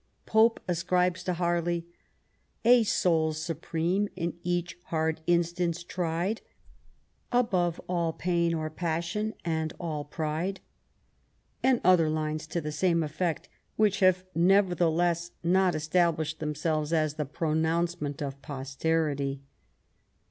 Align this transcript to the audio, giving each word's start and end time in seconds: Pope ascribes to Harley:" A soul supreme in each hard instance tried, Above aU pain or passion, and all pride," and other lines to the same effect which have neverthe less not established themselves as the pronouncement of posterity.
Pope 0.25 0.59
ascribes 0.67 1.23
to 1.25 1.33
Harley:" 1.35 1.85
A 2.65 2.81
soul 2.83 3.33
supreme 3.33 4.09
in 4.15 4.33
each 4.43 4.75
hard 4.85 5.21
instance 5.27 5.83
tried, 5.83 6.41
Above 7.31 7.79
aU 7.87 8.11
pain 8.11 8.55
or 8.55 8.71
passion, 8.71 9.35
and 9.45 9.73
all 9.79 10.03
pride," 10.03 10.59
and 11.61 11.79
other 11.83 12.09
lines 12.09 12.47
to 12.47 12.59
the 12.59 12.71
same 12.71 13.03
effect 13.03 13.47
which 13.75 13.99
have 13.99 14.25
neverthe 14.35 14.91
less 14.91 15.33
not 15.43 15.75
established 15.75 16.39
themselves 16.39 16.91
as 16.91 17.13
the 17.13 17.25
pronouncement 17.25 18.23
of 18.23 18.41
posterity. 18.41 19.43